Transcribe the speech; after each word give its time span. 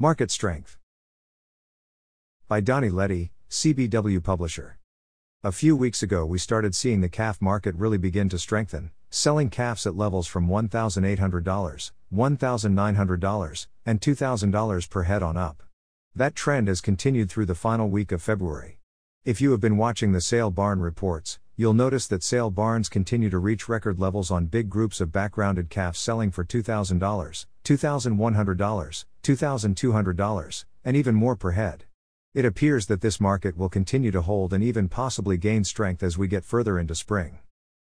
Market 0.00 0.30
Strength. 0.30 0.78
By 2.46 2.60
Donnie 2.60 2.88
Leddy, 2.88 3.32
CBW 3.50 4.22
Publisher. 4.22 4.78
A 5.42 5.50
few 5.50 5.74
weeks 5.74 6.04
ago, 6.04 6.24
we 6.24 6.38
started 6.38 6.76
seeing 6.76 7.00
the 7.00 7.08
calf 7.08 7.42
market 7.42 7.74
really 7.74 7.98
begin 7.98 8.28
to 8.28 8.38
strengthen, 8.38 8.92
selling 9.10 9.50
calves 9.50 9.88
at 9.88 9.96
levels 9.96 10.28
from 10.28 10.46
$1,800, 10.46 11.90
$1,900, 12.14 13.66
and 13.84 14.00
$2,000 14.00 14.90
per 14.90 15.02
head 15.02 15.22
on 15.24 15.36
up. 15.36 15.64
That 16.14 16.36
trend 16.36 16.68
has 16.68 16.80
continued 16.80 17.28
through 17.28 17.46
the 17.46 17.56
final 17.56 17.88
week 17.88 18.12
of 18.12 18.22
February. 18.22 18.78
If 19.24 19.40
you 19.40 19.50
have 19.50 19.60
been 19.60 19.76
watching 19.76 20.12
the 20.12 20.20
sale 20.20 20.52
barn 20.52 20.78
reports, 20.78 21.40
you'll 21.58 21.74
notice 21.74 22.06
that 22.06 22.22
sale 22.22 22.50
barns 22.50 22.88
continue 22.88 23.28
to 23.28 23.38
reach 23.38 23.68
record 23.68 23.98
levels 23.98 24.30
on 24.30 24.46
big 24.46 24.70
groups 24.70 25.00
of 25.00 25.10
backgrounded 25.10 25.68
calves 25.68 25.98
selling 25.98 26.30
for 26.30 26.44
$2,000, 26.44 27.00
$2,100, 27.64 29.04
$2,200, 29.24 30.64
and 30.84 30.96
even 30.96 31.14
more 31.16 31.34
per 31.34 31.50
head. 31.50 31.84
It 32.32 32.44
appears 32.44 32.86
that 32.86 33.00
this 33.00 33.20
market 33.20 33.56
will 33.56 33.68
continue 33.68 34.12
to 34.12 34.22
hold 34.22 34.52
and 34.52 34.62
even 34.62 34.88
possibly 34.88 35.36
gain 35.36 35.64
strength 35.64 36.04
as 36.04 36.16
we 36.16 36.28
get 36.28 36.44
further 36.44 36.78
into 36.78 36.94
spring. 36.94 37.40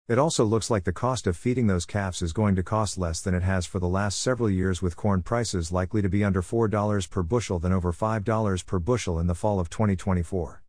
It 0.08 0.18
also 0.18 0.46
looks 0.46 0.70
like 0.70 0.86
the 0.86 0.94
cost 0.94 1.28
of 1.28 1.36
feeding 1.36 1.68
those 1.68 1.86
calves 1.86 2.22
is 2.22 2.32
going 2.32 2.56
to 2.56 2.64
cost 2.64 2.98
less 2.98 3.20
than 3.20 3.36
it 3.36 3.44
has 3.44 3.66
for 3.66 3.80
the 3.80 3.90
last 3.90 4.22
several 4.22 4.50
years, 4.50 4.82
with 4.82 4.96
corn 4.96 5.22
prices 5.22 5.74
likely 5.74 6.02
to 6.02 6.08
be 6.08 6.24
under 6.24 6.42
$4 6.42 7.10
per 7.10 7.24
bushel 7.24 7.60
than 7.60 7.74
over 7.74 7.92
$5 7.92 8.66
per 8.66 8.80
bushel 8.80 9.20
in 9.20 9.28
the 9.28 9.36
fall 9.36 9.60
of 9.60 9.70
2024. 9.70 10.62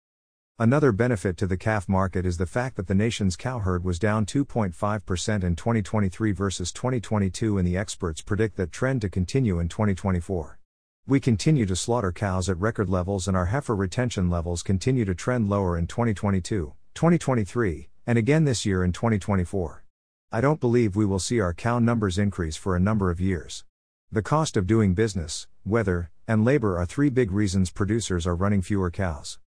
Another 0.58 0.90
benefit 0.90 1.36
to 1.36 1.46
the 1.46 1.58
calf 1.58 1.86
market 1.86 2.24
is 2.24 2.38
the 2.38 2.46
fact 2.46 2.76
that 2.76 2.86
the 2.86 2.94
nation's 2.94 3.36
cow 3.36 3.58
herd 3.58 3.84
was 3.84 3.98
down 3.98 4.24
2.5% 4.24 5.44
in 5.44 5.54
2023 5.54 6.32
versus 6.32 6.72
2022, 6.72 7.58
and 7.58 7.68
the 7.68 7.76
experts 7.76 8.22
predict 8.22 8.56
that 8.56 8.72
trend 8.72 9.02
to 9.02 9.10
continue 9.10 9.58
in 9.58 9.68
2024. 9.68 10.58
We 11.06 11.20
continue 11.20 11.66
to 11.66 11.76
slaughter 11.76 12.10
cows 12.10 12.48
at 12.48 12.58
record 12.58 12.88
levels, 12.88 13.28
and 13.28 13.36
our 13.36 13.44
heifer 13.46 13.76
retention 13.76 14.30
levels 14.30 14.62
continue 14.62 15.04
to 15.04 15.14
trend 15.14 15.50
lower 15.50 15.76
in 15.76 15.86
2022, 15.86 16.72
2023, 16.94 17.90
and 18.06 18.16
again 18.16 18.44
this 18.46 18.64
year 18.64 18.82
in 18.82 18.92
2024. 18.92 19.84
I 20.32 20.40
don't 20.40 20.58
believe 20.58 20.96
we 20.96 21.04
will 21.04 21.18
see 21.18 21.38
our 21.38 21.52
cow 21.52 21.80
numbers 21.80 22.16
increase 22.16 22.56
for 22.56 22.74
a 22.74 22.80
number 22.80 23.10
of 23.10 23.20
years. 23.20 23.66
The 24.10 24.22
cost 24.22 24.56
of 24.56 24.66
doing 24.66 24.94
business, 24.94 25.48
weather, 25.66 26.12
and 26.26 26.46
labor 26.46 26.78
are 26.78 26.86
three 26.86 27.10
big 27.10 27.30
reasons 27.30 27.70
producers 27.70 28.26
are 28.26 28.34
running 28.34 28.62
fewer 28.62 28.90
cows. 28.90 29.38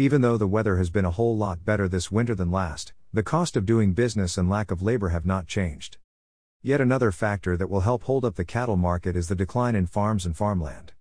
Even 0.00 0.20
though 0.20 0.36
the 0.36 0.46
weather 0.46 0.76
has 0.76 0.90
been 0.90 1.04
a 1.04 1.10
whole 1.10 1.36
lot 1.36 1.64
better 1.64 1.88
this 1.88 2.08
winter 2.08 2.32
than 2.32 2.52
last, 2.52 2.92
the 3.12 3.24
cost 3.24 3.56
of 3.56 3.66
doing 3.66 3.94
business 3.94 4.38
and 4.38 4.48
lack 4.48 4.70
of 4.70 4.80
labor 4.80 5.08
have 5.08 5.26
not 5.26 5.48
changed. 5.48 5.98
Yet 6.62 6.80
another 6.80 7.10
factor 7.10 7.56
that 7.56 7.68
will 7.68 7.80
help 7.80 8.04
hold 8.04 8.24
up 8.24 8.36
the 8.36 8.44
cattle 8.44 8.76
market 8.76 9.16
is 9.16 9.26
the 9.26 9.34
decline 9.34 9.74
in 9.74 9.86
farms 9.86 10.24
and 10.24 10.36
farmland. 10.36 10.92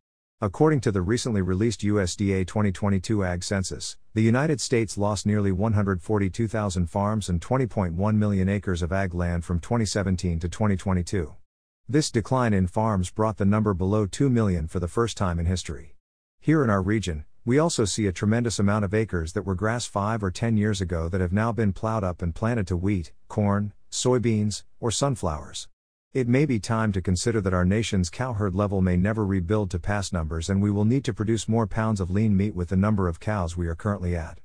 According 0.41 0.79
to 0.81 0.91
the 0.91 1.03
recently 1.03 1.43
released 1.43 1.81
USDA 1.81 2.47
2022 2.47 3.23
Ag 3.23 3.43
Census, 3.43 3.97
the 4.15 4.23
United 4.23 4.59
States 4.59 4.97
lost 4.97 5.27
nearly 5.27 5.51
142,000 5.51 6.89
farms 6.89 7.29
and 7.29 7.39
20.1 7.39 8.15
million 8.15 8.49
acres 8.49 8.81
of 8.81 8.91
ag 8.91 9.13
land 9.13 9.45
from 9.45 9.59
2017 9.59 10.39
to 10.39 10.49
2022. 10.49 11.35
This 11.87 12.09
decline 12.09 12.51
in 12.55 12.65
farms 12.65 13.11
brought 13.11 13.37
the 13.37 13.45
number 13.45 13.75
below 13.75 14.07
2 14.07 14.27
million 14.27 14.67
for 14.67 14.79
the 14.79 14.87
first 14.87 15.17
time 15.17 15.37
in 15.37 15.45
history. 15.45 15.93
Here 16.39 16.63
in 16.63 16.71
our 16.71 16.81
region, 16.81 17.25
we 17.47 17.57
also 17.57 17.85
see 17.85 18.07
a 18.07 18.11
tremendous 18.11 18.59
amount 18.59 18.83
of 18.83 18.93
acres 18.93 19.31
that 19.31 19.43
were 19.43 19.55
grass 19.55 19.85
5 19.85 20.21
or 20.21 20.29
10 20.29 20.57
years 20.57 20.81
ago 20.81 21.07
that 21.07 21.21
have 21.21 21.31
now 21.31 21.53
been 21.53 21.71
plowed 21.71 22.03
up 22.03 22.21
and 22.21 22.35
planted 22.35 22.67
to 22.67 22.75
wheat, 22.75 23.13
corn, 23.29 23.71
soybeans, 23.89 24.63
or 24.81 24.91
sunflowers. 24.91 25.69
It 26.13 26.27
may 26.27 26.45
be 26.45 26.59
time 26.59 26.91
to 26.91 27.01
consider 27.01 27.39
that 27.39 27.53
our 27.53 27.63
nation's 27.63 28.09
cow 28.09 28.33
herd 28.33 28.53
level 28.53 28.81
may 28.81 28.97
never 28.97 29.25
rebuild 29.25 29.71
to 29.71 29.79
past 29.79 30.11
numbers 30.11 30.49
and 30.49 30.61
we 30.61 30.71
will 30.71 30.83
need 30.83 31.05
to 31.05 31.13
produce 31.13 31.47
more 31.47 31.67
pounds 31.67 32.01
of 32.01 32.11
lean 32.11 32.35
meat 32.35 32.53
with 32.53 32.67
the 32.67 32.75
number 32.75 33.07
of 33.07 33.21
cows 33.21 33.55
we 33.55 33.67
are 33.67 33.75
currently 33.75 34.13
at. 34.13 34.41